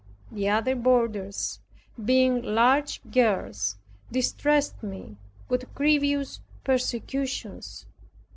[0.31, 1.59] The other boarders,
[2.03, 3.77] being large girls,
[4.11, 7.85] distressed me with grievous persecutions.